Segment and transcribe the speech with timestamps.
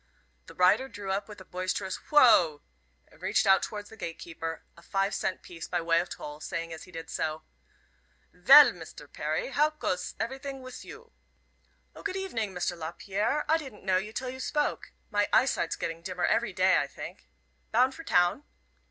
[0.47, 2.61] The rider drew up with a boisterous "Woa!"
[3.09, 6.39] and reached out towards the gate keeper a five cent piece by way of toll,
[6.39, 7.43] saying as he did so:
[8.33, 11.11] "Vell, Mister Perry, how coes everytings wiss you?"
[11.95, 12.75] "O, good evening, Mr.
[12.75, 14.91] Lapierre; I didn't know you till you spoke.
[15.11, 17.27] My eyesight's getting dimmer every day, I think.
[17.71, 18.45] Bound for town?"